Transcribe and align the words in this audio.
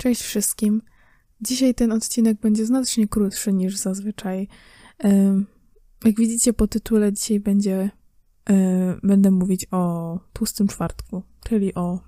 Cześć 0.00 0.22
wszystkim. 0.22 0.82
Dzisiaj 1.40 1.74
ten 1.74 1.92
odcinek 1.92 2.40
będzie 2.40 2.66
znacznie 2.66 3.08
krótszy 3.08 3.52
niż 3.52 3.76
zazwyczaj. 3.76 4.48
Jak 6.04 6.16
widzicie 6.16 6.52
po 6.52 6.66
tytule, 6.66 7.12
dzisiaj 7.12 7.40
będzie, 7.40 7.90
będę 9.02 9.30
mówić 9.30 9.66
o 9.70 10.18
tłustym 10.32 10.68
czwartku, 10.68 11.22
czyli 11.44 11.74
o 11.74 12.00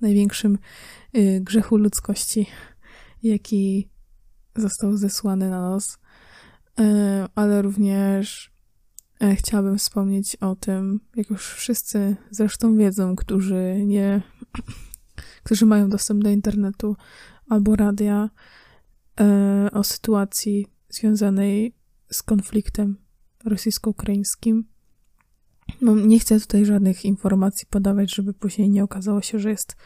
największym 0.00 0.58
y, 1.16 1.40
grzechu 1.40 1.76
ludzkości, 1.76 2.46
jaki 3.22 3.88
został 4.56 4.96
zesłany 4.96 5.50
na 5.50 5.60
nos. 5.60 5.98
Ale 7.34 7.62
również 7.62 8.52
e, 9.20 9.36
chciałabym 9.36 9.78
wspomnieć 9.78 10.36
o 10.36 10.56
tym, 10.56 11.00
jak 11.16 11.30
już 11.30 11.46
wszyscy 11.46 12.16
zresztą 12.30 12.76
wiedzą, 12.76 13.16
którzy 13.16 13.82
nie, 13.86 14.22
którzy 15.42 15.66
mają 15.66 15.88
dostęp 15.88 16.24
do 16.24 16.30
internetu 16.30 16.96
albo 17.48 17.76
radia, 17.76 18.30
e, 19.20 19.68
o 19.72 19.84
sytuacji 19.84 20.66
związanej 20.88 21.74
z 22.12 22.22
konfliktem 22.22 22.96
rosyjsko-ukraińskim. 23.44 24.64
No, 25.80 25.94
nie 25.94 26.20
chcę 26.20 26.40
tutaj 26.40 26.64
żadnych 26.64 27.04
informacji 27.04 27.66
podawać, 27.70 28.14
żeby 28.14 28.34
później 28.34 28.70
nie 28.70 28.84
okazało 28.84 29.22
się, 29.22 29.38
że 29.38 29.50
jest 29.50 29.76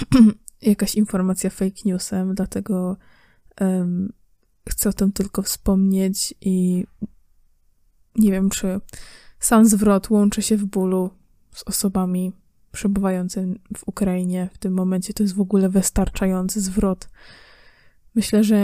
jakaś 0.62 0.94
informacja 0.94 1.50
fake 1.50 1.80
newsem, 1.84 2.34
dlatego 2.34 2.96
um, 3.60 4.12
chcę 4.68 4.88
o 4.88 4.92
tym 4.92 5.12
tylko 5.12 5.42
wspomnieć 5.42 6.34
i 6.40 6.84
nie 8.16 8.30
wiem, 8.32 8.50
czy 8.50 8.80
sam 9.38 9.66
zwrot 9.66 10.10
łączy 10.10 10.42
się 10.42 10.56
w 10.56 10.64
bólu 10.64 11.10
z 11.54 11.62
osobami 11.62 12.32
przebywającymi 12.76 13.60
w 13.76 13.88
Ukrainie 13.88 14.50
w 14.52 14.58
tym 14.58 14.72
momencie. 14.72 15.14
To 15.14 15.22
jest 15.22 15.34
w 15.34 15.40
ogóle 15.40 15.68
wystarczający 15.68 16.60
zwrot. 16.60 17.08
Myślę, 18.14 18.44
że 18.44 18.60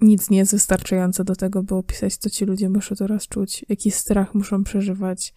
nic 0.00 0.30
nie 0.30 0.38
jest 0.38 0.52
wystarczające 0.52 1.24
do 1.24 1.36
tego, 1.36 1.62
by 1.62 1.74
opisać, 1.74 2.16
co 2.16 2.30
ci 2.30 2.44
ludzie 2.44 2.68
muszą 2.68 2.96
teraz 2.96 3.28
czuć, 3.28 3.64
jaki 3.68 3.90
strach 3.90 4.34
muszą 4.34 4.64
przeżywać. 4.64 5.34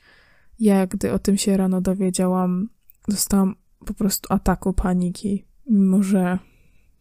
Ja, 0.60 0.88
gdy 0.88 1.12
o 1.12 1.20
tym 1.20 1.38
się 1.38 1.58
rano 1.58 1.82
dowiedziałam, 1.82 2.70
dostałam 3.08 3.56
po 3.86 3.94
prostu 3.94 4.34
ataku 4.34 4.74
paniki, 4.74 5.46
mimo 5.70 6.04
że 6.04 6.40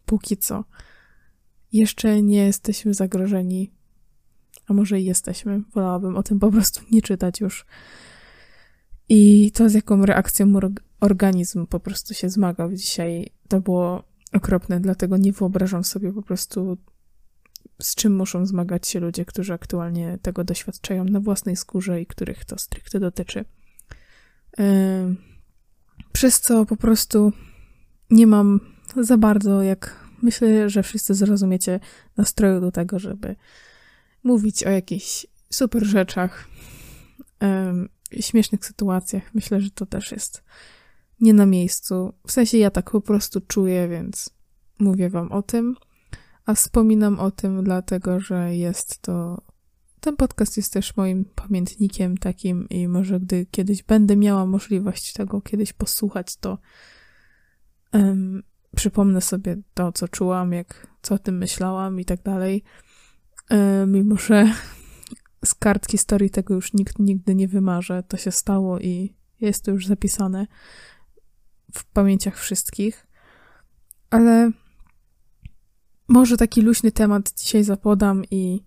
póki 0.05 0.37
co 0.37 0.63
jeszcze 1.71 2.21
nie 2.21 2.45
jesteśmy 2.45 2.93
zagrożeni, 2.93 3.71
a 4.67 4.73
może 4.73 4.99
i 4.99 5.05
jesteśmy. 5.05 5.61
Wolałabym 5.73 6.17
o 6.17 6.23
tym 6.23 6.39
po 6.39 6.51
prostu 6.51 6.81
nie 6.91 7.01
czytać 7.01 7.39
już. 7.39 7.65
I 9.13 9.51
to, 9.53 9.69
z 9.69 9.73
jaką 9.73 10.05
reakcją 10.05 10.53
organizm 10.99 11.67
po 11.67 11.79
prostu 11.79 12.13
się 12.13 12.29
zmagał 12.29 12.73
dzisiaj, 12.73 13.29
to 13.47 13.61
było 13.61 14.03
okropne, 14.33 14.79
dlatego 14.79 15.17
nie 15.17 15.31
wyobrażam 15.31 15.83
sobie 15.83 16.13
po 16.13 16.21
prostu, 16.21 16.77
z 17.81 17.95
czym 17.95 18.15
muszą 18.15 18.45
zmagać 18.45 18.87
się 18.87 18.99
ludzie, 18.99 19.25
którzy 19.25 19.53
aktualnie 19.53 20.19
tego 20.21 20.43
doświadczają 20.43 21.05
na 21.05 21.19
własnej 21.19 21.55
skórze 21.55 22.01
i 22.01 22.05
których 22.05 22.45
to 22.45 22.57
stricte 22.57 22.99
dotyczy. 22.99 23.45
Przez 26.13 26.39
co 26.39 26.65
po 26.65 26.77
prostu 26.77 27.33
nie 28.09 28.27
mam 28.27 28.59
za 28.97 29.17
bardzo, 29.17 29.63
jak 29.63 30.05
myślę, 30.21 30.69
że 30.69 30.83
wszyscy 30.83 31.13
zrozumiecie, 31.13 31.79
nastroju 32.17 32.61
do 32.61 32.71
tego, 32.71 32.99
żeby 32.99 33.35
mówić 34.23 34.63
o 34.63 34.69
jakichś 34.69 35.27
super 35.49 35.85
rzeczach, 35.85 36.47
śmiesznych 38.19 38.65
sytuacjach. 38.65 39.33
Myślę, 39.33 39.61
że 39.61 39.71
to 39.71 39.85
też 39.85 40.11
jest 40.11 40.43
nie 41.21 41.33
na 41.33 41.45
miejscu. 41.45 42.13
W 42.27 42.31
sensie 42.31 42.57
ja 42.57 42.71
tak 42.71 42.91
po 42.91 43.01
prostu 43.01 43.41
czuję, 43.41 43.87
więc 43.87 44.29
mówię 44.79 45.09
wam 45.09 45.31
o 45.31 45.41
tym. 45.41 45.75
A 46.45 46.53
wspominam 46.53 47.19
o 47.19 47.31
tym 47.31 47.63
dlatego, 47.63 48.19
że 48.19 48.55
jest 48.55 49.01
to. 49.01 49.41
Ten 49.99 50.15
podcast 50.15 50.57
jest 50.57 50.73
też 50.73 50.97
moim 50.97 51.25
pamiętnikiem 51.25 52.17
takim 52.17 52.69
i 52.69 52.87
może 52.87 53.19
gdy 53.19 53.45
kiedyś 53.45 53.83
będę 53.83 54.15
miała 54.15 54.45
możliwość 54.45 55.13
tego 55.13 55.41
kiedyś 55.41 55.73
posłuchać, 55.73 56.37
to 56.37 56.57
um, 57.93 58.43
przypomnę 58.75 59.21
sobie 59.21 59.57
to, 59.73 59.91
co 59.91 60.07
czułam, 60.07 60.53
jak, 60.53 60.87
co 61.01 61.15
o 61.15 61.19
tym 61.19 61.37
myślałam 61.37 61.99
i 61.99 62.05
tak 62.05 62.23
dalej. 62.23 62.63
Um, 63.49 63.91
mimo, 63.91 64.17
że 64.17 64.53
z 65.45 65.55
kart 65.55 65.91
historii 65.91 66.29
tego 66.29 66.53
już 66.53 66.73
nikt 66.73 66.99
nigdy 66.99 67.35
nie 67.35 67.47
wymarze. 67.47 68.03
To 68.07 68.17
się 68.17 68.31
stało 68.31 68.79
i 68.79 69.13
jest 69.41 69.63
to 69.63 69.71
już 69.71 69.87
zapisane 69.87 70.47
w 71.73 71.85
pamięciach 71.85 72.39
wszystkich. 72.39 73.07
Ale 74.09 74.51
może 76.07 76.37
taki 76.37 76.61
luźny 76.61 76.91
temat 76.91 77.33
dzisiaj 77.39 77.63
zapodam 77.63 78.23
i, 78.31 78.63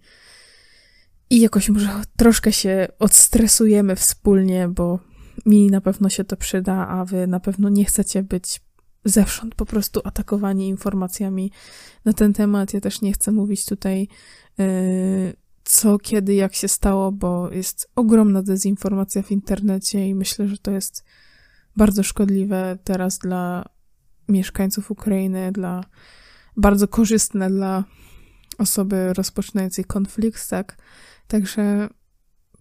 i 1.30 1.40
jakoś 1.40 1.68
może 1.68 2.02
troszkę 2.16 2.52
się 2.52 2.88
odstresujemy 2.98 3.96
wspólnie, 3.96 4.68
bo 4.68 4.98
mi 5.46 5.70
na 5.70 5.80
pewno 5.80 6.08
się 6.08 6.24
to 6.24 6.36
przyda, 6.36 6.88
a 6.88 7.04
wy 7.04 7.26
na 7.26 7.40
pewno 7.40 7.68
nie 7.68 7.84
chcecie 7.84 8.22
być 8.22 8.60
zewsząd 9.04 9.54
po 9.54 9.66
prostu 9.66 10.00
atakowani 10.04 10.68
informacjami 10.68 11.52
na 12.04 12.12
ten 12.12 12.32
temat. 12.32 12.74
Ja 12.74 12.80
też 12.80 13.00
nie 13.00 13.12
chcę 13.12 13.32
mówić 13.32 13.64
tutaj 13.64 14.08
yy, 14.58 15.34
co, 15.64 15.98
kiedy, 15.98 16.34
jak 16.34 16.54
się 16.54 16.68
stało, 16.68 17.12
bo 17.12 17.50
jest 17.50 17.90
ogromna 17.96 18.42
dezinformacja 18.42 19.22
w 19.22 19.30
internecie 19.30 20.08
i 20.08 20.14
myślę, 20.14 20.48
że 20.48 20.58
to 20.58 20.70
jest 20.70 21.04
bardzo 21.76 22.02
szkodliwe 22.02 22.78
teraz 22.84 23.18
dla 23.18 23.64
mieszkańców 24.28 24.90
Ukrainy, 24.90 25.52
dla 25.52 25.84
bardzo 26.56 26.88
korzystne 26.88 27.50
dla 27.50 27.84
osoby 28.58 29.12
rozpoczynającej 29.12 29.84
konflikt, 29.84 30.50
tak? 30.50 30.76
Także 31.26 31.88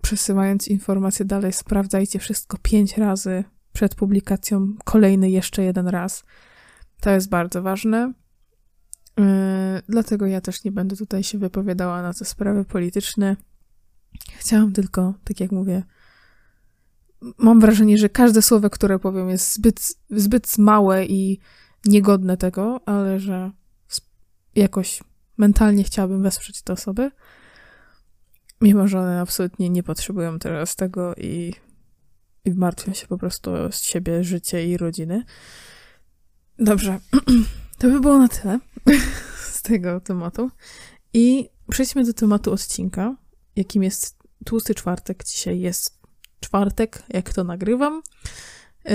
przesyłając 0.02 0.68
informacje 0.68 1.26
dalej, 1.26 1.54
sprawdzajcie 1.54 2.20
wszystko 2.20 2.58
pięć 2.58 2.98
razy 2.98 3.44
przed 3.74 3.96
publikacją, 3.96 4.74
kolejny 4.86 5.30
jeszcze 5.30 5.64
jeden 5.64 5.88
raz. 5.88 6.24
To 7.02 7.10
jest 7.10 7.30
bardzo 7.30 7.62
ważne. 7.62 8.14
Yy, 9.18 9.26
dlatego 9.90 10.26
ja 10.26 10.42
też 10.42 10.64
nie 10.64 10.72
będę 10.72 10.96
tutaj 10.96 11.24
się 11.24 11.38
wypowiadała 11.38 12.02
na 12.02 12.14
te 12.14 12.26
sprawy 12.26 12.66
polityczne. 12.66 13.36
Chciałam 14.40 14.74
tylko, 14.74 15.14
tak 15.24 15.40
jak 15.40 15.52
mówię, 15.52 15.84
mam 17.38 17.60
wrażenie, 17.60 17.98
że 17.98 18.10
każde 18.10 18.42
słowo, 18.42 18.70
które 18.70 19.00
powiem, 19.00 19.30
jest 19.30 19.54
zbyt, 19.54 19.82
zbyt 20.10 20.58
małe 20.58 21.06
i 21.06 21.40
niegodne 21.86 22.38
tego, 22.38 22.82
ale 22.86 23.20
że 23.20 23.52
jakoś 24.56 25.04
mentalnie 25.38 25.84
chciałabym 25.84 26.24
wesprzeć 26.24 26.62
te 26.62 26.74
osoby, 26.74 27.12
mimo 28.62 28.88
że 28.88 29.00
one 29.00 29.22
absolutnie 29.22 29.70
nie 29.70 29.84
potrzebują 29.84 30.40
teraz 30.40 30.76
tego 30.76 31.16
i, 31.16 31.54
i 32.46 32.52
martwią 32.52 32.94
się 32.94 33.08
po 33.08 33.18
prostu 33.18 33.54
o 33.54 33.72
siebie, 33.72 34.24
życie 34.24 34.68
i 34.68 34.78
rodziny. 34.78 35.24
Dobrze, 36.60 37.00
to 37.78 37.90
by 37.90 38.00
było 38.00 38.18
na 38.18 38.28
tyle 38.28 38.60
z 39.54 39.62
tego 39.62 40.00
tematu. 40.00 40.52
I 41.14 41.50
przejdźmy 41.70 42.06
do 42.06 42.14
tematu 42.14 42.54
odcinka, 42.54 43.16
jakim 43.56 43.84
jest 43.84 44.24
tłusty 44.46 44.76
czwartek. 44.76 45.24
Dzisiaj 45.24 45.60
jest 45.60 46.00
czwartek, 46.40 47.04
jak 47.10 47.34
to 47.34 47.44
nagrywam. 47.44 48.02
Yy, 48.86 48.94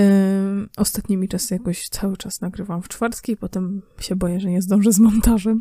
ostatnimi 0.76 1.28
czasy 1.28 1.54
jakoś 1.54 1.88
cały 1.88 2.16
czas 2.16 2.40
nagrywam 2.40 2.82
w 2.82 2.88
czwartki, 2.88 3.36
potem 3.36 3.82
się 4.00 4.16
boję, 4.16 4.40
że 4.40 4.50
nie 4.50 4.62
zdążę 4.62 4.92
z 4.92 4.98
montażem. 4.98 5.60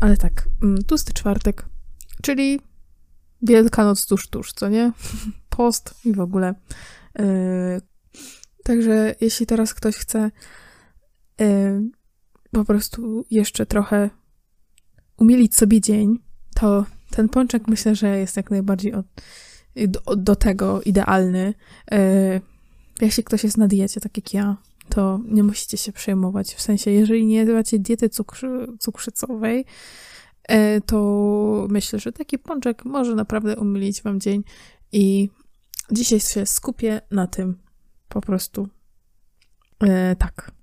Ale 0.00 0.16
tak, 0.16 0.48
tłusty 0.86 1.12
czwartek, 1.12 1.66
czyli 2.22 2.60
Wielkanoc 3.42 4.06
tuż, 4.06 4.28
tuż, 4.28 4.52
co 4.52 4.68
nie? 4.68 4.92
Post 5.56 5.94
i 6.04 6.12
w 6.12 6.20
ogóle. 6.20 6.54
Yy, 7.18 7.24
także 8.64 9.14
jeśli 9.20 9.46
teraz 9.46 9.74
ktoś 9.74 9.96
chce 9.96 10.30
yy, 11.38 11.90
po 12.52 12.64
prostu 12.64 13.24
jeszcze 13.30 13.66
trochę 13.66 14.10
umilić 15.16 15.56
sobie 15.56 15.80
dzień, 15.80 16.18
to 16.54 16.86
ten 17.10 17.28
pączek 17.28 17.68
myślę, 17.68 17.94
że 17.94 18.18
jest 18.18 18.36
jak 18.36 18.50
najbardziej 18.50 18.94
od, 18.94 19.06
do, 19.76 20.16
do 20.16 20.36
tego 20.36 20.82
idealny. 20.82 21.54
Yy, 21.90 21.98
jeśli 23.00 23.24
ktoś 23.24 23.44
jest 23.44 23.58
na 23.58 23.68
diecie, 23.68 24.00
tak 24.00 24.16
jak 24.16 24.34
ja, 24.34 24.56
to 24.88 25.20
nie 25.28 25.42
musicie 25.42 25.76
się 25.76 25.92
przejmować. 25.92 26.54
W 26.54 26.62
sensie, 26.62 26.90
jeżeli 26.90 27.26
nie 27.26 27.44
macie 27.44 27.78
diety 27.78 28.08
cukrzy, 28.08 28.66
cukrzycowej, 28.80 29.64
yy, 30.48 30.56
to 30.86 31.66
myślę, 31.70 31.98
że 31.98 32.12
taki 32.12 32.38
pączek 32.38 32.84
może 32.84 33.14
naprawdę 33.14 33.56
umilić 33.56 34.02
wam 34.02 34.20
dzień 34.20 34.44
i 34.92 35.30
dzisiaj 35.92 36.20
się 36.20 36.46
skupię 36.46 37.00
na 37.10 37.26
tym 37.26 37.58
po 38.08 38.20
prostu. 38.20 38.68
Yy, 39.82 40.16
tak. 40.18 40.61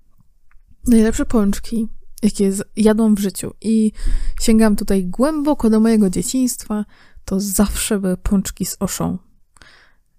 Najlepsze 0.86 1.26
pączki, 1.26 1.88
jakie 2.22 2.52
jadłam 2.76 3.14
w 3.14 3.18
życiu 3.18 3.54
i 3.60 3.92
sięgam 4.40 4.76
tutaj 4.76 5.04
głęboko 5.04 5.70
do 5.70 5.80
mojego 5.80 6.10
dzieciństwa, 6.10 6.84
to 7.24 7.40
zawsze 7.40 7.98
były 7.98 8.16
pączki 8.16 8.66
z 8.66 8.76
oszą. 8.80 9.18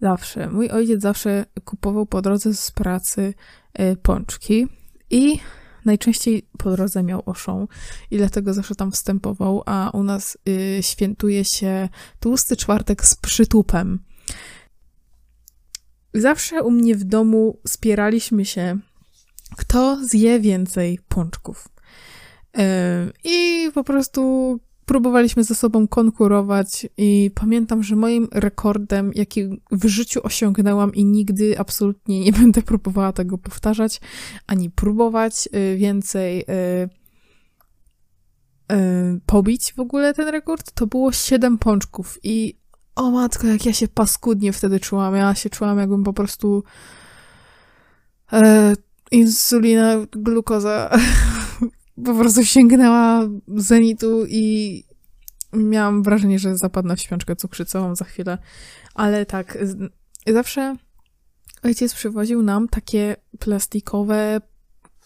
Zawsze. 0.01 0.49
Mój 0.49 0.69
ojciec 0.69 1.01
zawsze 1.01 1.45
kupował 1.65 2.05
po 2.05 2.21
drodze 2.21 2.53
z 2.53 2.71
pracy 2.71 3.33
y, 3.79 3.97
pączki 4.01 4.67
i 5.09 5.39
najczęściej 5.85 6.47
po 6.57 6.71
drodze 6.71 7.03
miał 7.03 7.23
oszą 7.25 7.67
i 8.11 8.17
dlatego 8.17 8.53
zawsze 8.53 8.75
tam 8.75 8.91
wstępował, 8.91 9.63
a 9.65 9.89
u 9.93 10.03
nas 10.03 10.37
y, 10.47 10.83
świętuje 10.83 11.45
się 11.45 11.89
tłusty 12.19 12.55
czwartek 12.55 13.05
z 13.05 13.15
przytupem. 13.15 13.99
Zawsze 16.13 16.63
u 16.63 16.71
mnie 16.71 16.95
w 16.95 17.03
domu 17.03 17.59
spieraliśmy 17.67 18.45
się, 18.45 18.79
kto 19.57 19.97
zje 20.07 20.39
więcej 20.39 20.99
pączków. 21.07 21.67
Y, 22.57 22.61
I 23.23 23.69
po 23.73 23.83
prostu 23.83 24.59
próbowaliśmy 24.85 25.43
ze 25.43 25.55
sobą 25.55 25.87
konkurować 25.87 26.87
i 26.97 27.31
pamiętam, 27.35 27.83
że 27.83 27.95
moim 27.95 28.27
rekordem, 28.31 29.11
jaki 29.15 29.61
w 29.71 29.85
życiu 29.85 30.19
osiągnęłam 30.23 30.93
i 30.93 31.05
nigdy 31.05 31.59
absolutnie 31.59 32.19
nie 32.19 32.31
będę 32.41 32.61
próbowała 32.61 33.13
tego 33.13 33.37
powtarzać, 33.37 34.01
ani 34.47 34.69
próbować 34.69 35.49
y, 35.55 35.77
więcej 35.77 36.39
y, 36.39 36.89
pobić 39.25 39.73
w 39.73 39.79
ogóle 39.79 40.13
ten 40.13 40.27
rekord, 40.27 40.71
to 40.71 40.87
było 40.87 41.11
7 41.11 41.57
pączków 41.57 42.19
i 42.23 42.61
o 42.95 43.11
matko, 43.11 43.47
jak 43.47 43.65
ja 43.65 43.73
się 43.73 43.87
paskudnie 43.87 44.53
wtedy 44.53 44.79
czułam. 44.79 45.15
Ja 45.15 45.35
się 45.35 45.49
czułam, 45.49 45.77
jakbym 45.77 46.03
po 46.03 46.13
prostu 46.13 46.63
e, 48.33 48.73
insulina, 49.11 49.95
glukoza 50.11 50.89
po 52.05 52.15
prostu 52.15 52.45
sięgnęła 52.45 53.27
zenitu 53.47 54.25
i 54.27 54.83
miałam 55.53 56.03
wrażenie, 56.03 56.39
że 56.39 56.57
zapadnę 56.57 56.95
w 56.95 57.01
śpiączkę 57.01 57.35
cukrzycową 57.35 57.95
za 57.95 58.05
chwilę. 58.05 58.37
Ale 58.95 59.25
tak, 59.25 59.57
zawsze 60.27 60.75
ojciec 61.63 61.93
przywoził 61.93 62.41
nam 62.41 62.67
takie 62.67 63.15
plastikowe 63.39 64.41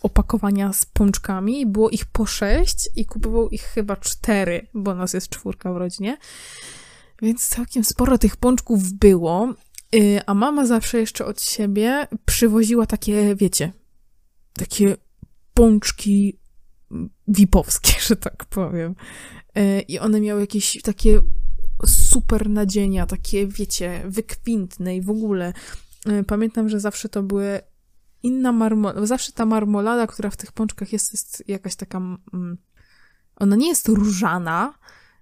opakowania 0.02 0.74
z 0.74 0.86
pączkami. 0.86 1.66
Było 1.66 1.90
ich 1.90 2.06
po 2.06 2.26
sześć 2.26 2.90
i 2.96 3.06
kupował 3.06 3.50
ich 3.50 3.62
chyba 3.62 3.96
cztery, 3.96 4.68
bo 4.74 4.96
nas 4.96 5.14
jest 5.14 5.30
czwórka 5.30 5.74
w 5.74 5.78
rodzinie. 5.78 6.18
Więc 7.22 7.48
całkiem 7.48 7.84
sporo 7.84 8.18
tych 8.18 8.38
pączków 8.38 8.94
było. 8.94 9.54
Y, 9.96 10.22
a 10.26 10.34
mama 10.34 10.66
zawsze 10.66 11.00
jeszcze 11.00 11.26
od 11.26 11.42
siebie 11.42 12.08
przywoziła 12.26 12.86
takie, 12.86 13.36
wiecie, 13.36 13.72
takie 14.58 14.98
pączki 15.54 16.40
wipowskie, 17.28 17.94
że 18.08 18.16
tak 18.16 18.46
powiem. 18.46 18.96
E, 19.56 19.82
I 19.82 20.00
one 20.00 20.22
miały 20.22 20.42
jakieś 20.42 20.82
takie 20.82 21.22
super 21.86 22.50
nadzienia, 22.50 23.06
takie, 23.06 23.48
wiecie, 23.48 24.04
wykwintne 24.06 24.96
i 24.96 25.02
w 25.02 25.10
ogóle. 25.10 25.54
E, 26.06 26.24
pamiętam, 26.24 26.70
że 26.70 26.80
zawsze 26.80 27.10
to 27.10 27.24
były 27.24 27.62
inna 28.24 28.52
marmolada, 28.52 29.06
zawsze 29.06 29.32
ta 29.32 29.46
marmolada, 29.46 30.08
która 30.08 30.30
w 30.30 30.38
tych 30.38 30.52
pączkach 30.52 30.94
jest, 30.94 31.14
jest 31.14 31.44
jakaś 31.48 31.76
taka, 31.76 32.02
ona 33.36 33.56
nie 33.56 33.68
jest 33.68 33.88
różana, 33.88 34.74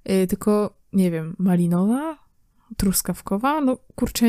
e, 0.03 0.27
tylko, 0.27 0.77
nie 0.93 1.11
wiem, 1.11 1.35
malinowa, 1.39 2.22
truskawkowa, 2.77 3.61
no 3.61 3.77
kurczę, 3.95 4.25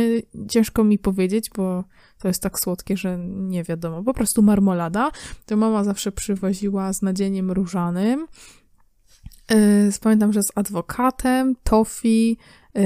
ciężko 0.49 0.85
mi 0.85 0.99
powiedzieć, 0.99 1.51
bo 1.57 1.85
to 2.19 2.29
jest 2.29 2.43
tak 2.43 2.61
słodkie, 2.61 2.97
że 2.97 3.19
nie 3.29 3.65
wiadomo. 3.65 4.03
Po 4.03 4.15
prostu 4.15 4.43
marmolada. 4.43 5.11
To 5.47 5.57
mama 5.57 5.85
zawsze 5.85 6.13
przywoziła 6.13 6.93
z 6.93 7.03
nadzieniem 7.03 7.51
różanym. 7.51 8.27
Yy, 9.51 9.57
pamiętam, 10.01 10.33
że 10.33 10.43
z 10.43 10.53
adwokatem, 10.55 11.57
tofi, 11.63 12.39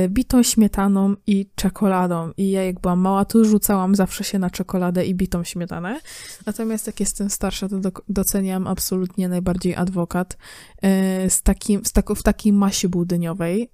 bitą 0.08 0.43
śmietaną 0.43 1.14
i 1.26 1.50
czekoladą. 1.55 2.32
I 2.37 2.50
ja 2.50 2.64
jak 2.64 2.81
byłam 2.81 3.00
mała, 3.00 3.25
to 3.25 3.44
rzucałam 3.44 3.94
zawsze 3.94 4.25
się 4.25 4.38
na 4.38 4.50
czekoladę 4.50 5.06
i 5.06 5.14
bitą 5.14 5.44
śmietanę. 5.44 6.00
Natomiast 6.46 6.87
jak 6.87 7.00
jestem 7.00 7.31
starsza, 7.31 7.69
to 7.69 7.79
do, 7.79 7.90
doceniam 8.08 8.67
absolutnie 8.67 9.29
najbardziej 9.29 9.75
adwokat 9.75 10.37
yy, 10.82 11.31
z 11.31 11.43
takim, 11.43 11.85
z 11.85 11.93
tak, 11.93 12.11
w 12.11 12.23
takiej 12.23 12.52
masie 12.52 12.88
budyniowej, 12.88 13.70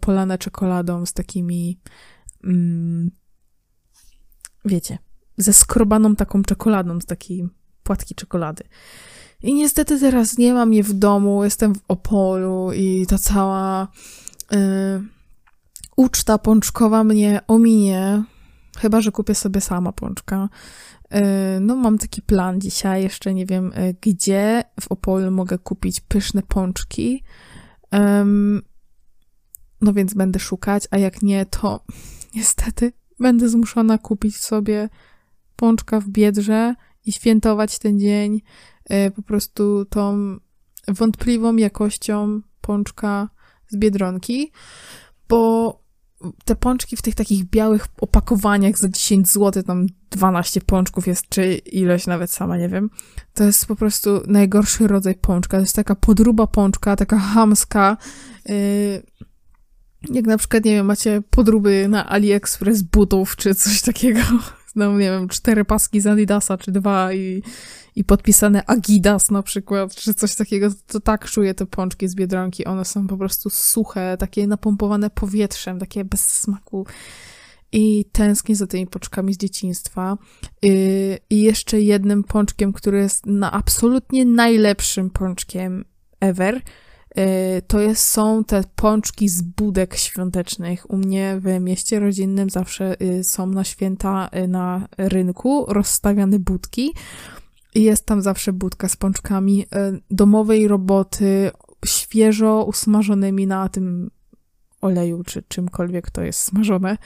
polane 0.00 0.38
czekoladą 0.38 1.06
z 1.06 1.12
takimi 1.12 1.80
mm, 2.44 3.10
wiecie, 4.64 4.98
ze 5.36 5.52
skrobaną 5.52 6.16
taką 6.16 6.42
czekoladą, 6.42 7.00
z 7.00 7.06
takiej 7.06 7.48
płatki 7.82 8.14
czekolady. 8.14 8.64
I 9.42 9.54
niestety 9.54 10.00
teraz 10.00 10.38
nie 10.38 10.54
mam 10.54 10.72
je 10.72 10.82
w 10.82 10.92
domu, 10.92 11.44
jestem 11.44 11.74
w 11.74 11.80
Opolu 11.88 12.72
i 12.72 13.06
ta 13.06 13.18
cała 13.18 13.88
y, 14.52 14.56
uczta 16.00 16.38
pączkowa 16.38 17.04
mnie 17.04 17.40
ominie, 17.46 18.22
chyba, 18.78 19.00
że 19.00 19.12
kupię 19.12 19.34
sobie 19.34 19.60
sama 19.60 19.92
pączka. 19.92 20.48
Y, 21.14 21.60
no 21.60 21.76
mam 21.76 21.98
taki 21.98 22.22
plan 22.22 22.60
dzisiaj, 22.60 23.02
jeszcze 23.02 23.34
nie 23.34 23.46
wiem 23.46 23.72
y, 23.72 23.96
gdzie 24.00 24.64
w 24.80 24.92
Opolu 24.92 25.30
mogę 25.30 25.58
kupić 25.58 26.00
pyszne 26.00 26.42
pączki. 26.42 27.24
no 29.80 29.92
więc 29.92 30.14
będę 30.14 30.38
szukać, 30.38 30.88
a 30.90 30.98
jak 30.98 31.22
nie, 31.22 31.46
to 31.46 31.84
niestety 32.36 32.92
będę 33.18 33.48
zmuszona 33.48 33.98
kupić 33.98 34.36
sobie 34.36 34.88
pączka 35.56 36.00
w 36.00 36.08
biedrze 36.08 36.74
i 37.06 37.12
świętować 37.12 37.78
ten 37.78 38.00
dzień 38.00 38.40
y, 38.90 39.10
po 39.10 39.22
prostu 39.22 39.84
tą 39.84 40.36
wątpliwą 40.88 41.56
jakością 41.56 42.40
pączka 42.60 43.28
z 43.68 43.76
biedronki, 43.76 44.52
bo 45.28 45.80
te 46.44 46.56
pączki 46.56 46.96
w 46.96 47.02
tych 47.02 47.14
takich 47.14 47.44
białych 47.44 47.86
opakowaniach 48.00 48.78
za 48.78 48.88
10 48.88 49.28
zł, 49.28 49.62
tam 49.62 49.86
12 50.10 50.60
pączków 50.60 51.06
jest, 51.06 51.28
czy 51.28 51.54
ileś 51.54 52.06
nawet 52.06 52.30
sama, 52.30 52.56
nie 52.56 52.68
wiem. 52.68 52.90
To 53.34 53.44
jest 53.44 53.66
po 53.66 53.76
prostu 53.76 54.22
najgorszy 54.26 54.86
rodzaj 54.86 55.14
pączka. 55.14 55.56
To 55.56 55.60
jest 55.60 55.76
taka 55.76 55.94
podruba 55.94 56.46
pączka, 56.46 56.96
taka 56.96 57.18
hamska. 57.18 57.96
Yy, 58.46 59.02
jak 60.10 60.24
na 60.24 60.38
przykład, 60.38 60.64
nie 60.64 60.72
wiem, 60.72 60.86
macie 60.86 61.22
podróby 61.30 61.86
na 61.88 62.08
AliExpress 62.08 62.82
butów, 62.82 63.36
czy 63.36 63.54
coś 63.54 63.82
takiego, 63.82 64.20
no 64.76 64.92
nie 64.92 65.10
wiem, 65.10 65.28
cztery 65.28 65.64
paski 65.64 66.00
z 66.00 66.06
Adidasa, 66.06 66.58
czy 66.58 66.72
dwa 66.72 67.12
i, 67.12 67.42
i 67.96 68.04
podpisane 68.04 68.66
Agidas 68.66 69.30
na 69.30 69.42
przykład, 69.42 69.94
czy 69.94 70.14
coś 70.14 70.34
takiego, 70.34 70.68
to 70.86 71.00
tak 71.00 71.30
czuję 71.30 71.54
te 71.54 71.66
pączki 71.66 72.08
z 72.08 72.14
Biedronki, 72.14 72.64
one 72.64 72.84
są 72.84 73.06
po 73.06 73.16
prostu 73.16 73.50
suche, 73.50 74.16
takie 74.18 74.46
napompowane 74.46 75.10
powietrzem, 75.10 75.78
takie 75.78 76.04
bez 76.04 76.26
smaku. 76.26 76.86
I 77.72 78.04
tęsknię 78.12 78.56
za 78.56 78.66
tymi 78.66 78.86
pączkami 78.86 79.34
z 79.34 79.36
dzieciństwa. 79.36 80.18
Yy, 80.62 81.18
I 81.30 81.42
jeszcze 81.42 81.80
jednym 81.80 82.24
pączkiem, 82.24 82.72
który 82.72 82.98
jest 82.98 83.26
na 83.26 83.52
absolutnie 83.52 84.24
najlepszym 84.24 85.10
pączkiem 85.10 85.84
ever, 86.20 86.56
Y, 86.56 86.62
to 87.66 87.80
jest, 87.80 88.02
są 88.02 88.44
te 88.44 88.64
pączki 88.76 89.28
z 89.28 89.42
budek 89.42 89.96
świątecznych. 89.96 90.90
U 90.90 90.96
mnie 90.96 91.40
w 91.40 91.60
mieście 91.60 92.00
rodzinnym 92.00 92.50
zawsze 92.50 93.02
y, 93.02 93.24
są 93.24 93.46
na 93.46 93.64
święta 93.64 94.30
y, 94.36 94.48
na 94.48 94.88
rynku 94.98 95.66
rozstawiane 95.68 96.38
budki. 96.38 96.94
Jest 97.74 98.06
tam 98.06 98.22
zawsze 98.22 98.52
budka 98.52 98.88
z 98.88 98.96
pączkami 98.96 99.66
domowej 100.10 100.68
roboty, 100.68 101.50
świeżo 101.86 102.64
usmażonymi 102.64 103.46
na 103.46 103.68
tym 103.68 104.10
oleju, 104.80 105.24
czy 105.24 105.42
czymkolwiek 105.42 106.10
to 106.10 106.22
jest 106.22 106.40
smażone. 106.40 106.98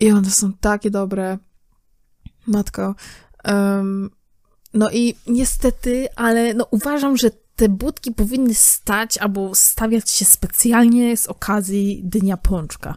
I 0.00 0.10
one 0.12 0.30
są 0.30 0.52
takie 0.52 0.90
dobre. 0.90 1.38
Matko. 2.46 2.94
Um, 3.44 4.10
no 4.74 4.90
i 4.90 5.14
niestety, 5.26 6.08
ale 6.16 6.54
no 6.54 6.66
uważam, 6.70 7.16
że 7.16 7.30
te 7.58 7.68
budki 7.68 8.12
powinny 8.12 8.54
stać 8.54 9.18
albo 9.18 9.54
stawiać 9.54 10.10
się 10.10 10.24
specjalnie 10.24 11.16
z 11.16 11.26
okazji 11.26 12.02
Dnia 12.04 12.36
Pączka. 12.36 12.94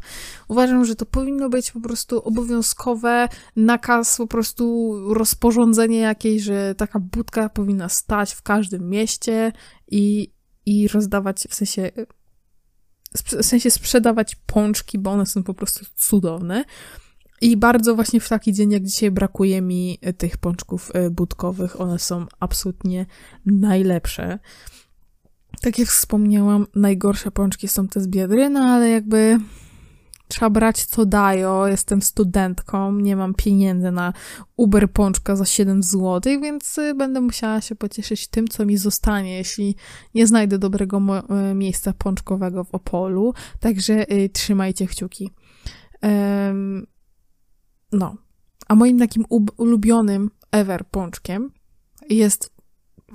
Uważam, 0.47 0.85
że 0.85 0.95
to 0.95 1.05
powinno 1.05 1.49
być 1.49 1.71
po 1.71 1.79
prostu 1.79 2.21
obowiązkowe, 2.21 3.27
nakaz, 3.55 4.17
po 4.17 4.27
prostu 4.27 4.95
rozporządzenie 5.13 5.97
jakieś, 5.97 6.43
że 6.43 6.75
taka 6.75 6.99
budka 6.99 7.49
powinna 7.49 7.89
stać 7.89 8.33
w 8.33 8.41
każdym 8.41 8.89
mieście 8.89 9.51
i, 9.87 10.33
i 10.65 10.87
rozdawać, 10.87 11.47
w 11.49 11.55
sensie, 11.55 11.91
w 13.15 13.45
sensie 13.45 13.71
sprzedawać 13.71 14.35
pączki, 14.35 14.99
bo 14.99 15.11
one 15.11 15.25
są 15.25 15.43
po 15.43 15.53
prostu 15.53 15.85
cudowne. 15.95 16.65
I 17.41 17.57
bardzo 17.57 17.95
właśnie 17.95 18.19
w 18.19 18.29
taki 18.29 18.53
dzień 18.53 18.71
jak 18.71 18.83
dzisiaj 18.83 19.11
brakuje 19.11 19.61
mi 19.61 19.97
e, 20.01 20.13
tych 20.13 20.37
pączków 20.37 20.91
e, 20.93 21.09
budkowych. 21.09 21.81
One 21.81 21.99
są 21.99 22.25
absolutnie 22.39 23.05
najlepsze. 23.45 24.39
Tak 25.61 25.79
jak 25.79 25.87
wspomniałam, 25.87 26.67
najgorsze 26.75 27.31
pączki 27.31 27.67
są 27.67 27.87
te 27.87 28.01
z 28.01 28.07
Biedry, 28.07 28.49
no 28.49 28.59
ale 28.59 28.89
jakby 28.89 29.37
trzeba 30.27 30.49
brać 30.49 30.85
co 30.85 31.05
dają. 31.05 31.65
Jestem 31.65 32.01
studentką, 32.01 32.91
nie 32.91 33.15
mam 33.15 33.33
pieniędzy 33.33 33.91
na 33.91 34.13
Uber 34.57 34.91
pączka 34.91 35.35
za 35.35 35.45
7 35.45 35.83
zł, 35.83 36.41
więc 36.41 36.77
e, 36.77 36.93
będę 36.93 37.21
musiała 37.21 37.61
się 37.61 37.75
pocieszyć 37.75 38.27
tym, 38.27 38.47
co 38.47 38.65
mi 38.65 38.77
zostanie, 38.77 39.37
jeśli 39.37 39.75
nie 40.15 40.27
znajdę 40.27 40.59
dobrego 40.59 41.01
miejsca 41.55 41.93
pączkowego 41.93 42.63
w 42.63 42.75
Opolu. 42.75 43.33
Także 43.59 44.11
y, 44.11 44.29
trzymajcie 44.29 44.87
kciuki. 44.87 45.31
Um, 46.03 46.87
no. 47.91 48.15
A 48.67 48.75
moim 48.75 48.99
takim 48.99 49.25
ulubionym 49.57 50.31
ever 50.51 50.85
pączkiem 50.85 51.51
jest 52.09 52.53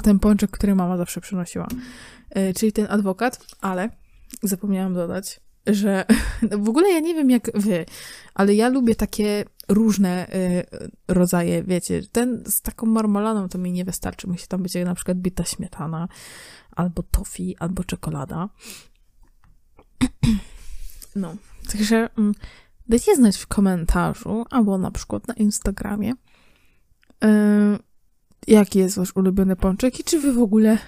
ten 0.02 0.18
pączek, 0.18 0.50
który 0.50 0.74
mama 0.74 0.96
zawsze 0.96 1.20
przynosiła. 1.20 1.66
E, 2.30 2.54
czyli 2.54 2.72
ten 2.72 2.86
adwokat, 2.90 3.46
ale 3.60 3.90
zapomniałam 4.42 4.94
dodać, 4.94 5.40
że 5.66 6.04
w 6.64 6.68
ogóle 6.68 6.90
ja 6.90 7.00
nie 7.00 7.14
wiem 7.14 7.30
jak 7.30 7.50
wy, 7.54 7.86
ale 8.34 8.54
ja 8.54 8.68
lubię 8.68 8.94
takie 8.94 9.44
różne 9.68 10.34
y, 10.34 10.66
rodzaje, 11.08 11.62
wiecie, 11.62 12.02
ten 12.12 12.44
z 12.46 12.62
taką 12.62 12.86
marmoladą 12.86 13.48
to 13.48 13.58
mi 13.58 13.72
nie 13.72 13.84
wystarczy, 13.84 14.26
musi 14.26 14.46
tam 14.46 14.62
być 14.62 14.74
na 14.74 14.94
przykład 14.94 15.18
bita 15.18 15.44
śmietana, 15.44 16.08
albo 16.70 17.02
tofi, 17.02 17.56
albo 17.58 17.84
czekolada. 17.84 18.48
No, 21.16 21.36
także 21.72 22.08
mm, 22.18 22.34
dajcie 22.88 23.16
znać 23.16 23.36
w 23.36 23.46
komentarzu, 23.46 24.44
albo 24.50 24.78
na 24.78 24.90
przykład 24.90 25.28
na 25.28 25.34
Instagramie, 25.34 26.12
y, 26.12 27.26
jaki 28.46 28.78
jest 28.78 28.96
wasz 28.96 29.16
ulubiony 29.16 29.56
pączek 29.56 30.00
i 30.00 30.04
czy 30.04 30.20
wy 30.20 30.32
w 30.32 30.38
ogóle 30.38 30.78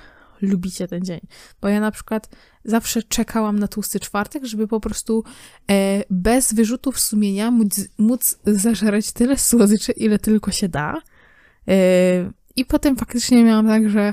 lubicie 0.42 0.88
ten 0.88 1.04
dzień. 1.04 1.20
Bo 1.60 1.68
ja 1.68 1.80
na 1.80 1.90
przykład 1.90 2.28
zawsze 2.64 3.02
czekałam 3.02 3.58
na 3.58 3.68
tłusty 3.68 4.00
czwartek, 4.00 4.44
żeby 4.44 4.68
po 4.68 4.80
prostu 4.80 5.24
e, 5.70 6.02
bez 6.10 6.54
wyrzutów 6.54 7.00
sumienia 7.00 7.50
móc, 7.50 7.80
móc 7.98 8.38
zażerać 8.44 9.12
tyle 9.12 9.38
słodyczy, 9.38 9.92
ile 9.92 10.18
tylko 10.18 10.50
się 10.50 10.68
da. 10.68 11.02
E, 11.68 11.74
I 12.56 12.64
potem 12.64 12.96
faktycznie 12.96 13.44
miałam 13.44 13.66
tak, 13.66 13.90
że 13.90 14.12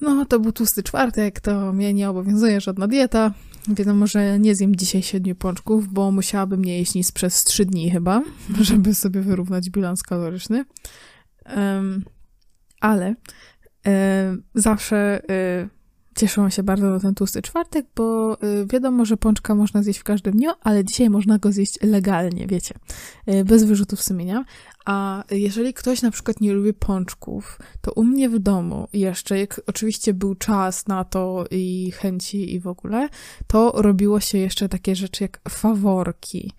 no 0.00 0.24
to 0.24 0.40
był 0.40 0.52
tłusty 0.52 0.82
czwartek, 0.82 1.40
to 1.40 1.72
mnie 1.72 1.94
nie 1.94 2.10
obowiązuje 2.10 2.60
żadna 2.60 2.88
dieta. 2.88 3.32
Wiadomo, 3.68 4.06
że 4.06 4.38
nie 4.38 4.54
zjem 4.54 4.76
dzisiaj 4.76 5.02
siedmiu 5.02 5.34
pączków, 5.34 5.88
bo 5.88 6.10
musiałabym 6.10 6.64
nie 6.64 6.78
jeść 6.78 6.94
nic 6.94 7.12
przez 7.12 7.44
trzy 7.44 7.64
dni 7.64 7.90
chyba, 7.90 8.22
żeby 8.60 8.94
sobie 8.94 9.20
wyrównać 9.20 9.70
bilans 9.70 10.02
kaloryczny. 10.02 10.64
Um, 11.56 12.04
ale 12.80 13.14
E, 13.86 14.36
zawsze 14.54 15.22
e, 15.30 15.68
cieszyłam 16.16 16.50
się 16.50 16.62
bardzo 16.62 16.90
na 16.90 17.00
ten 17.00 17.14
tłusty 17.14 17.42
czwartek, 17.42 17.86
bo 17.96 18.36
e, 18.40 18.66
wiadomo, 18.66 19.04
że 19.04 19.16
pączka 19.16 19.54
można 19.54 19.82
zjeść 19.82 19.98
w 20.00 20.04
każdym 20.04 20.32
dniu, 20.32 20.50
ale 20.60 20.84
dzisiaj 20.84 21.10
można 21.10 21.38
go 21.38 21.52
zjeść 21.52 21.78
legalnie, 21.82 22.46
wiecie, 22.46 22.74
bez 23.44 23.64
wyrzutów 23.64 24.02
sumienia. 24.02 24.44
A 24.84 25.24
jeżeli 25.30 25.74
ktoś 25.74 26.02
na 26.02 26.10
przykład 26.10 26.40
nie 26.40 26.52
lubi 26.52 26.72
pączków, 26.72 27.58
to 27.80 27.92
u 27.92 28.04
mnie 28.04 28.28
w 28.28 28.38
domu 28.38 28.88
jeszcze, 28.92 29.38
jak 29.38 29.60
oczywiście 29.66 30.14
był 30.14 30.34
czas 30.34 30.86
na 30.86 31.04
to 31.04 31.44
i 31.50 31.92
chęci 31.96 32.54
i 32.54 32.60
w 32.60 32.66
ogóle, 32.66 33.08
to 33.46 33.72
robiło 33.74 34.20
się 34.20 34.38
jeszcze 34.38 34.68
takie 34.68 34.96
rzeczy 34.96 35.24
jak 35.24 35.40
faworki. 35.48 36.52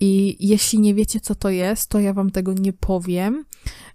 I 0.00 0.36
jeśli 0.48 0.78
nie 0.80 0.94
wiecie, 0.94 1.20
co 1.20 1.34
to 1.34 1.50
jest, 1.50 1.90
to 1.90 2.00
ja 2.00 2.12
wam 2.12 2.30
tego 2.30 2.52
nie 2.52 2.72
powiem, 2.72 3.44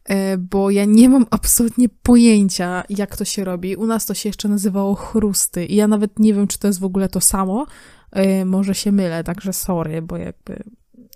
e, 0.05 0.37
bo 0.37 0.71
ja 0.71 0.85
nie 0.85 1.09
mam 1.09 1.25
absolutnie 1.29 1.89
pojęcia, 1.89 2.83
jak 2.89 3.17
to 3.17 3.25
się 3.25 3.43
robi. 3.43 3.75
U 3.75 3.87
nas 3.87 4.05
to 4.05 4.13
się 4.13 4.29
jeszcze 4.29 4.47
nazywało 4.47 4.95
chrusty 4.95 5.65
i 5.65 5.75
ja 5.75 5.87
nawet 5.87 6.19
nie 6.19 6.33
wiem, 6.33 6.47
czy 6.47 6.59
to 6.59 6.67
jest 6.67 6.79
w 6.79 6.85
ogóle 6.85 7.09
to 7.09 7.21
samo. 7.21 7.65
E, 8.11 8.45
może 8.45 8.75
się 8.75 8.91
mylę, 8.91 9.23
także 9.23 9.53
sorry, 9.53 10.01
bo 10.01 10.17
jakby 10.17 10.63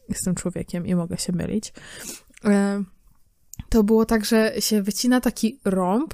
jestem 0.09 0.35
człowiekiem 0.35 0.87
i 0.87 0.95
mogę 0.95 1.17
się 1.17 1.33
mylić. 1.33 1.73
E, 2.45 2.83
to 3.69 3.83
było 3.83 4.05
tak, 4.05 4.25
że 4.25 4.53
się 4.59 4.81
wycina 4.81 5.21
taki 5.21 5.59
rąb, 5.65 6.13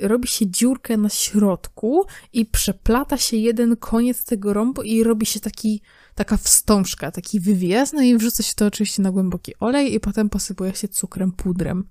robi 0.00 0.28
się 0.28 0.46
dziurkę 0.46 0.96
na 0.96 1.08
środku 1.08 2.04
i 2.32 2.46
przeplata 2.46 3.16
się 3.16 3.36
jeden 3.36 3.76
koniec 3.76 4.24
tego 4.24 4.52
rąbu 4.52 4.82
i 4.82 5.02
robi 5.02 5.26
się 5.26 5.40
taki 5.40 5.82
taka 6.14 6.36
wstążka, 6.36 7.10
taki 7.10 7.40
wywiez, 7.40 7.92
no 7.92 8.02
i 8.02 8.16
wrzuca 8.16 8.42
się 8.42 8.52
to 8.56 8.66
oczywiście 8.66 9.02
na 9.02 9.10
głęboki 9.10 9.54
olej 9.60 9.94
i 9.94 10.00
potem 10.00 10.28
posypuje 10.28 10.74
się 10.74 10.88
cukrem 10.88 11.32
pudrem. 11.32 11.84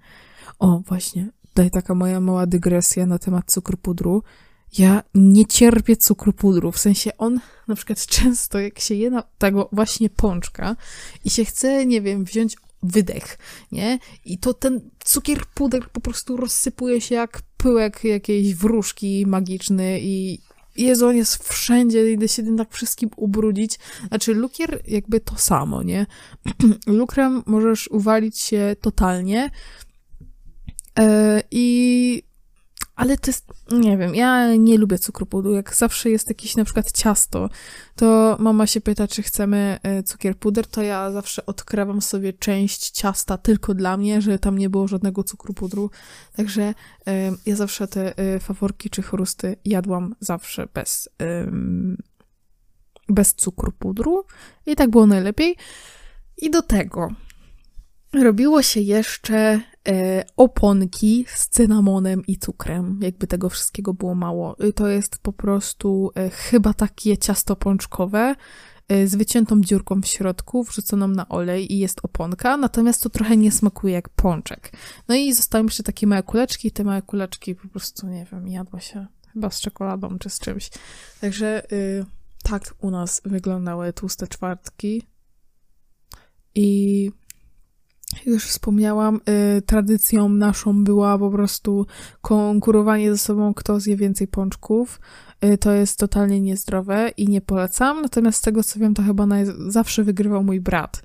O, 0.59 0.81
właśnie, 0.87 1.29
tutaj 1.47 1.71
taka 1.71 1.95
moja 1.95 2.19
mała 2.19 2.47
dygresja 2.47 3.05
na 3.05 3.19
temat 3.19 3.51
cukru 3.51 3.77
pudru. 3.77 4.23
Ja 4.77 5.03
nie 5.15 5.45
cierpię 5.45 5.97
cukru 5.97 6.33
pudru, 6.33 6.71
w 6.71 6.79
sensie 6.79 7.17
on 7.17 7.39
na 7.67 7.75
przykład 7.75 8.05
często 8.15 8.59
jak 8.59 8.79
się 8.79 8.95
je 8.95 9.09
na 9.09 9.23
tego 9.37 9.69
właśnie 9.71 10.09
pączka 10.09 10.75
i 11.25 11.29
się 11.29 11.45
chce, 11.45 11.85
nie 11.85 12.01
wiem, 12.01 12.23
wziąć 12.23 12.55
wydech, 12.83 13.37
nie? 13.71 13.99
I 14.25 14.37
to 14.37 14.53
ten 14.53 14.89
cukier 15.03 15.45
puder 15.53 15.89
po 15.89 16.01
prostu 16.01 16.37
rozsypuje 16.37 17.01
się 17.01 17.15
jak 17.15 17.41
pyłek 17.57 18.03
jakiejś 18.03 18.55
wróżki 18.55 19.25
magiczny 19.27 19.99
i 20.01 20.39
Jezu, 20.77 21.07
on 21.07 21.17
jest 21.17 21.49
wszędzie, 21.49 22.11
idę 22.11 22.27
się 22.27 22.57
tak 22.57 22.73
wszystkim 22.73 23.09
ubrudzić. 23.15 23.79
Znaczy, 24.07 24.33
lukier 24.33 24.81
jakby 24.87 25.19
to 25.19 25.35
samo, 25.35 25.83
nie? 25.83 26.05
Lukrem 26.87 27.43
możesz 27.45 27.87
uwalić 27.87 28.39
się 28.39 28.75
totalnie 28.81 29.51
yy, 30.97 31.05
i 31.51 32.23
ale 32.99 33.17
to 33.17 33.31
jest, 33.31 33.53
nie 33.71 33.97
wiem, 33.97 34.15
ja 34.15 34.55
nie 34.55 34.77
lubię 34.77 34.99
cukru 34.99 35.25
pudu. 35.25 35.53
Jak 35.53 35.75
zawsze 35.75 36.09
jest 36.09 36.27
jakieś 36.29 36.55
na 36.55 36.65
przykład 36.65 36.91
ciasto, 36.91 37.49
to 37.95 38.37
mama 38.39 38.67
się 38.67 38.81
pyta, 38.81 39.07
czy 39.07 39.23
chcemy 39.23 39.79
e, 39.83 40.03
cukier 40.03 40.37
puder, 40.37 40.67
to 40.67 40.81
ja 40.81 41.11
zawsze 41.11 41.45
odkrywam 41.45 42.01
sobie 42.01 42.33
część 42.33 42.89
ciasta 42.89 43.37
tylko 43.37 43.73
dla 43.73 43.97
mnie, 43.97 44.21
że 44.21 44.39
tam 44.39 44.57
nie 44.57 44.69
było 44.69 44.87
żadnego 44.87 45.23
cukru 45.23 45.53
pudru. 45.53 45.89
Także 46.35 46.61
y, 46.69 46.73
ja 47.45 47.55
zawsze 47.55 47.87
te 47.87 48.19
y, 48.35 48.39
faworki 48.39 48.89
czy 48.89 49.01
chrusty 49.01 49.55
jadłam 49.65 50.15
zawsze 50.19 50.67
bez, 50.73 51.09
y, 51.21 51.51
bez 53.09 53.33
cukru 53.33 53.71
pudru 53.71 54.25
i 54.65 54.75
tak 54.75 54.89
było 54.89 55.05
najlepiej. 55.05 55.55
I 56.37 56.49
do 56.49 56.61
tego 56.61 57.09
robiło 58.13 58.61
się 58.61 58.79
jeszcze 58.79 59.61
e, 59.87 60.25
oponki 60.37 61.25
z 61.35 61.47
cynamonem 61.47 62.25
i 62.27 62.37
cukrem, 62.37 62.99
jakby 63.01 63.27
tego 63.27 63.49
wszystkiego 63.49 63.93
było 63.93 64.15
mało. 64.15 64.55
To 64.75 64.87
jest 64.87 65.17
po 65.17 65.33
prostu 65.33 66.11
e, 66.15 66.29
chyba 66.29 66.73
takie 66.73 67.17
ciasto 67.17 67.55
pączkowe 67.55 68.35
e, 68.87 69.07
z 69.07 69.15
wyciętą 69.15 69.61
dziurką 69.61 70.01
w 70.01 70.07
środku, 70.07 70.63
wrzuconą 70.63 71.07
na 71.07 71.29
olej 71.29 71.73
i 71.73 71.79
jest 71.79 71.99
oponka, 72.03 72.57
natomiast 72.57 73.03
to 73.03 73.09
trochę 73.09 73.37
nie 73.37 73.51
smakuje 73.51 73.93
jak 73.93 74.09
pączek. 74.09 74.71
No 75.07 75.15
i 75.15 75.33
zostały 75.33 75.65
jeszcze 75.65 75.83
takie 75.83 76.07
małe 76.07 76.23
kuleczki 76.23 76.67
i 76.67 76.71
te 76.71 76.83
małe 76.83 77.01
kuleczki 77.01 77.55
po 77.55 77.67
prostu, 77.67 78.07
nie 78.07 78.25
wiem, 78.31 78.47
jadła 78.47 78.79
się 78.79 79.07
chyba 79.33 79.49
z 79.49 79.61
czekoladą 79.61 80.19
czy 80.19 80.29
z 80.29 80.39
czymś. 80.39 80.69
Także 81.21 81.71
y, 81.71 82.05
tak 82.43 82.75
u 82.81 82.91
nas 82.91 83.21
wyglądały 83.25 83.93
tłuste 83.93 84.27
czwartki 84.27 85.03
i 86.55 87.11
już 88.25 88.45
wspomniałam, 88.45 89.21
y, 89.57 89.61
tradycją 89.61 90.29
naszą 90.29 90.83
była 90.83 91.17
po 91.19 91.29
prostu 91.31 91.85
konkurowanie 92.21 93.11
ze 93.11 93.17
sobą, 93.17 93.53
kto 93.53 93.79
zje 93.79 93.95
więcej 93.95 94.27
pączków. 94.27 94.99
Y, 95.45 95.57
to 95.57 95.71
jest 95.71 95.99
totalnie 95.99 96.41
niezdrowe 96.41 97.11
i 97.17 97.27
nie 97.27 97.41
polecam. 97.41 98.01
Natomiast 98.01 98.37
z 98.37 98.41
tego 98.41 98.63
co 98.63 98.79
wiem, 98.79 98.93
to 98.93 99.03
chyba 99.03 99.27
zawsze 99.67 100.03
wygrywał 100.03 100.43
mój 100.43 100.61
brat. 100.61 101.01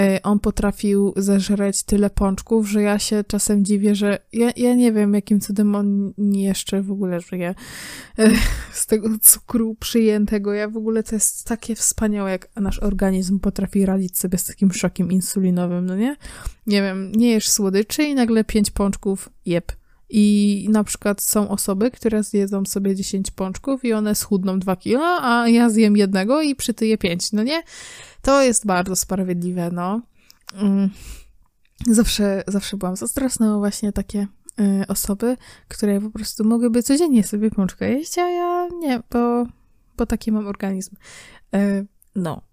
Y, 0.00 0.22
on 0.22 0.40
potrafił 0.40 1.12
zeżreć 1.16 1.82
tyle 1.82 2.10
pączków, 2.10 2.68
że 2.68 2.82
ja 2.82 2.98
się 2.98 3.24
czasem 3.24 3.64
dziwię, 3.64 3.94
że 3.94 4.18
ja, 4.32 4.50
ja 4.56 4.74
nie 4.74 4.92
wiem, 4.92 5.14
jakim 5.14 5.40
cudem 5.40 5.74
on 5.74 6.12
jeszcze 6.18 6.82
w 6.82 6.92
ogóle 6.92 7.20
żyje 7.20 7.54
y, 8.18 8.30
z 8.72 8.86
tego 8.86 9.08
cukru 9.22 9.74
przyjętego. 9.74 10.52
Ja 10.52 10.68
w 10.68 10.76
ogóle 10.76 11.02
to 11.02 11.14
jest 11.14 11.46
takie 11.46 11.74
wspaniałe, 11.74 12.30
jak 12.30 12.48
nasz 12.56 12.78
organizm 12.78 13.40
potrafi 13.40 13.86
radzić 13.86 14.18
sobie 14.18 14.38
z 14.38 14.44
takim 14.44 14.72
szokiem 14.72 15.12
insulinowym, 15.12 15.86
no 15.86 15.96
nie? 15.96 16.16
Nie 16.66 16.82
wiem, 16.82 17.12
nie 17.12 17.30
jesz 17.30 17.48
słodyczy 17.48 18.02
i 18.02 18.14
nagle 18.14 18.44
pięć 18.44 18.70
pączków, 18.70 19.28
jeb 19.46 19.72
i 20.14 20.66
na 20.70 20.84
przykład 20.84 21.22
są 21.22 21.48
osoby, 21.48 21.90
które 21.90 22.22
zjedzą 22.22 22.64
sobie 22.64 22.94
10 22.96 23.30
pączków 23.30 23.84
i 23.84 23.92
one 23.92 24.14
schudną 24.14 24.58
2 24.58 24.76
kilo, 24.76 25.18
a 25.22 25.48
ja 25.48 25.70
zjem 25.70 25.96
jednego 25.96 26.42
i 26.42 26.54
przytyję 26.54 26.98
5, 26.98 27.32
no 27.32 27.42
nie? 27.42 27.62
To 28.22 28.42
jest 28.42 28.66
bardzo 28.66 28.96
sprawiedliwe, 28.96 29.70
no. 29.70 30.00
Mm. 30.54 30.90
Zawsze, 31.86 32.44
zawsze 32.46 32.76
byłam 32.76 32.96
zazdrosna 32.96 33.56
o 33.56 33.58
właśnie 33.58 33.92
takie 33.92 34.26
y, 34.60 34.86
osoby, 34.88 35.36
które 35.68 36.00
po 36.00 36.10
prostu 36.10 36.44
mogłyby 36.44 36.82
codziennie 36.82 37.24
sobie 37.24 37.50
pączkę 37.50 37.90
jeść, 37.90 38.18
a 38.18 38.28
ja 38.28 38.68
nie, 38.78 39.02
bo, 39.10 39.46
bo 39.96 40.06
taki 40.06 40.32
mam 40.32 40.46
organizm. 40.46 40.96
Y, 41.54 41.86
no. 42.14 42.51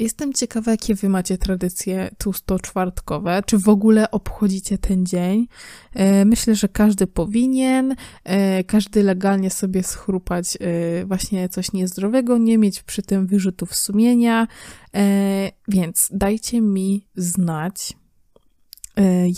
Jestem 0.00 0.32
ciekawa, 0.32 0.70
jakie 0.70 0.94
wy 0.94 1.08
macie 1.08 1.38
tradycje 1.38 2.10
tłusto-czwartkowe, 2.18 3.42
czy 3.46 3.58
w 3.58 3.68
ogóle 3.68 4.10
obchodzicie 4.10 4.78
ten 4.78 5.06
dzień. 5.06 5.48
E, 5.92 6.24
myślę, 6.24 6.54
że 6.54 6.68
każdy 6.68 7.06
powinien, 7.06 7.96
e, 8.24 8.64
każdy 8.64 9.02
legalnie 9.02 9.50
sobie 9.50 9.82
schrupać 9.82 10.58
e, 10.60 11.06
właśnie 11.06 11.48
coś 11.48 11.72
niezdrowego, 11.72 12.38
nie 12.38 12.58
mieć 12.58 12.82
przy 12.82 13.02
tym 13.02 13.26
wyrzutów 13.26 13.74
sumienia, 13.74 14.46
więc 15.68 16.08
dajcie 16.12 16.60
mi 16.60 17.06
znać, 17.16 17.92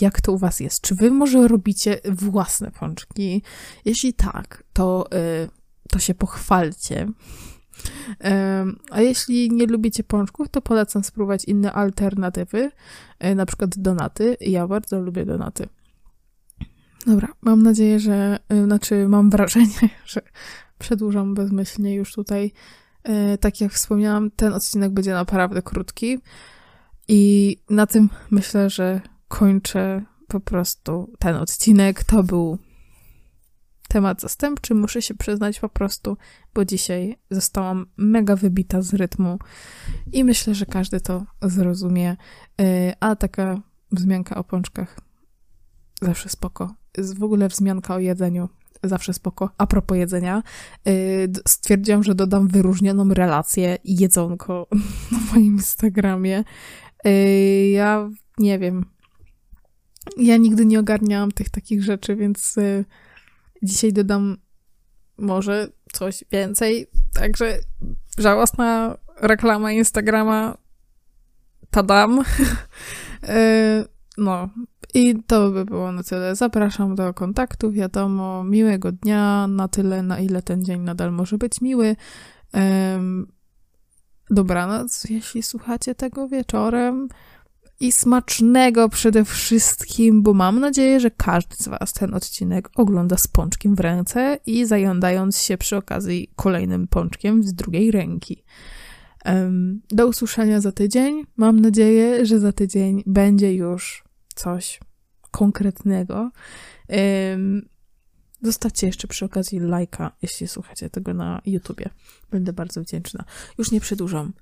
jak 0.01 0.21
to 0.21 0.31
u 0.31 0.37
was 0.37 0.59
jest. 0.59 0.81
Czy 0.81 0.95
wy 0.95 1.11
może 1.11 1.47
robicie 1.47 1.99
własne 2.05 2.71
pączki? 2.71 3.41
Jeśli 3.85 4.13
tak, 4.13 4.63
to, 4.73 5.09
to 5.89 5.99
się 5.99 6.13
pochwalcie. 6.13 7.07
A 8.91 9.01
jeśli 9.01 9.51
nie 9.51 9.65
lubicie 9.65 10.03
pączków, 10.03 10.49
to 10.49 10.61
polecam 10.61 11.03
spróbować 11.03 11.45
inne 11.45 11.73
alternatywy, 11.73 12.71
e, 13.19 13.35
na 13.35 13.45
przykład 13.45 13.77
donaty. 13.77 14.37
Ja 14.41 14.67
bardzo 14.67 14.99
lubię 14.99 15.25
donaty. 15.25 15.67
Dobra, 17.07 17.27
mam 17.41 17.63
nadzieję, 17.63 17.99
że, 17.99 18.39
y, 18.53 18.63
znaczy 18.63 19.07
mam 19.07 19.29
wrażenie, 19.29 19.89
że 20.05 20.21
przedłużam 20.79 21.33
bezmyślnie 21.33 21.95
już 21.95 22.13
tutaj. 22.13 22.51
Y, 23.33 23.37
tak 23.37 23.61
jak 23.61 23.73
wspomniałam, 23.73 24.31
ten 24.31 24.53
odcinek 24.53 24.91
będzie 24.91 25.13
naprawdę 25.13 25.61
krótki 25.61 26.19
i 27.07 27.55
na 27.69 27.87
tym 27.87 28.09
myślę, 28.31 28.69
że 28.69 29.01
kończę 29.27 30.01
po 30.27 30.39
prostu 30.39 31.13
ten 31.19 31.35
odcinek. 31.35 32.03
To 32.03 32.23
był 32.23 32.57
temat 33.87 34.21
zastępczy, 34.21 34.75
muszę 34.75 35.01
się 35.01 35.15
przyznać 35.15 35.59
po 35.59 35.69
prostu, 35.69 36.17
bo 36.53 36.65
dzisiaj 36.65 37.17
zostałam 37.31 37.85
mega 37.97 38.35
wybita 38.35 38.81
z 38.81 38.93
rytmu 38.93 39.39
i 40.11 40.23
myślę, 40.23 40.55
że 40.55 40.65
każdy 40.65 41.01
to 41.01 41.25
zrozumie. 41.41 42.17
Y, 42.61 42.93
a 42.99 43.15
taka 43.15 43.61
wzmianka 43.91 44.35
o 44.35 44.43
pączkach 44.43 44.99
zawsze 46.01 46.29
spoko. 46.29 46.75
W 46.97 47.23
ogóle 47.23 47.47
wzmianka 47.47 47.95
o 47.95 47.99
jedzeniu 47.99 48.49
zawsze 48.83 49.13
spoko. 49.13 49.49
A 49.57 49.67
propos 49.67 49.97
jedzenia, 49.97 50.43
y, 50.87 51.31
stwierdziłam, 51.47 52.03
że 52.03 52.15
dodam 52.15 52.47
wyróżnioną 52.47 53.13
relację 53.13 53.77
jedzonko 53.83 54.67
na 55.11 55.19
moim 55.33 55.53
Instagramie. 55.53 56.43
Y, 57.07 57.69
ja 57.69 58.09
nie 58.37 58.59
wiem. 58.59 58.85
Ja 60.17 60.37
nigdy 60.37 60.65
nie 60.65 60.79
ogarniałam 60.79 61.31
tych 61.31 61.49
takich 61.49 61.83
rzeczy, 61.83 62.15
więc 62.15 62.55
Dzisiaj 63.63 63.93
dodam 63.93 64.37
może 65.17 65.67
coś 65.93 66.23
więcej. 66.31 66.87
Także 67.13 67.59
żałosna 68.17 68.97
reklama 69.21 69.71
Instagrama. 69.71 70.57
Tadam. 71.71 72.23
E, 73.23 73.85
no. 74.17 74.49
I 74.93 75.23
to 75.27 75.51
by 75.51 75.65
było 75.65 75.91
na 75.91 76.03
tyle. 76.03 76.35
Zapraszam 76.35 76.95
do 76.95 77.13
kontaktu, 77.13 77.71
wiadomo. 77.71 78.43
Miłego 78.43 78.91
dnia, 78.91 79.47
na 79.47 79.67
tyle, 79.67 80.03
na 80.03 80.19
ile 80.19 80.41
ten 80.41 80.65
dzień 80.65 80.81
nadal 80.81 81.11
może 81.11 81.37
być 81.37 81.61
miły. 81.61 81.95
Dobranoc, 84.29 85.03
jeśli 85.09 85.43
słuchacie 85.43 85.95
tego 85.95 86.27
wieczorem 86.27 87.07
i 87.79 87.91
smacznego 87.91 88.89
przede 88.89 89.25
wszystkim, 89.25 90.23
bo 90.23 90.33
mam 90.33 90.59
nadzieję, 90.59 90.99
że 90.99 91.11
każdy 91.11 91.55
z 91.55 91.67
Was 91.67 91.93
ten 91.93 92.13
odcinek 92.13 92.69
ogląda 92.75 93.17
z 93.17 93.27
pączkiem 93.27 93.75
w 93.75 93.79
ręce 93.79 94.39
i 94.45 94.65
zajądając 94.65 95.41
się 95.41 95.57
przy 95.57 95.77
okazji 95.77 96.31
kolejnym 96.35 96.87
pączkiem 96.87 97.43
z 97.43 97.53
drugiej 97.53 97.91
ręki. 97.91 98.43
Do 99.91 100.07
usłyszenia 100.07 100.61
za 100.61 100.71
tydzień. 100.71 101.23
Mam 101.37 101.59
nadzieję, 101.59 102.25
że 102.25 102.39
za 102.39 102.51
tydzień 102.51 103.03
będzie 103.05 103.53
już 103.53 104.03
coś 104.35 104.79
konkretnego. 105.31 106.31
Zostawcie 108.41 108.87
jeszcze 108.87 109.07
przy 109.07 109.25
okazji 109.25 109.59
lajka, 109.59 110.11
jeśli 110.21 110.47
słuchacie 110.47 110.89
tego 110.89 111.13
na 111.13 111.41
YouTubie. 111.45 111.89
Będę 112.31 112.53
bardzo 112.53 112.81
wdzięczna. 112.81 113.23
Już 113.57 113.71
nie 113.71 113.81
przedłużam. 113.81 114.33